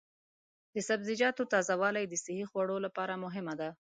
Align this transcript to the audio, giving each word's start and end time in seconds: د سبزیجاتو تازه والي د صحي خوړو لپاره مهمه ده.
د 0.73 0.75
سبزیجاتو 0.89 1.43
تازه 1.53 1.73
والي 1.81 2.03
د 2.07 2.13
صحي 2.23 2.45
خوړو 2.49 2.77
لپاره 2.85 3.13
مهمه 3.25 3.53
ده. 3.61 3.69